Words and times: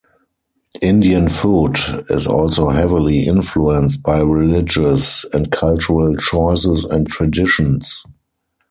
Indian 0.81 1.29
food 1.29 1.77
is 2.09 2.25
also 2.25 2.69
heavily 2.69 3.27
influenced 3.27 4.01
by 4.01 4.17
religious 4.19 5.23
and 5.31 5.51
cultural 5.51 6.17
choices 6.17 6.85
and 6.85 7.07
traditions. 7.07 8.03